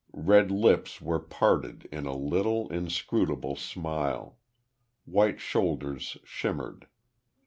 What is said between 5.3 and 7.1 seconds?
shoulders shimmered.